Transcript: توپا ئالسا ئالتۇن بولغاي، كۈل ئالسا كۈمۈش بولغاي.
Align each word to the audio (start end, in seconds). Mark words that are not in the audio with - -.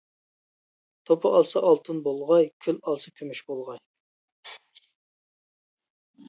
توپا 1.09 1.31
ئالسا 1.33 1.61
ئالتۇن 1.67 1.99
بولغاي، 2.07 2.47
كۈل 2.67 2.79
ئالسا 2.79 3.13
كۈمۈش 3.21 3.43
بولغاي. 3.51 3.83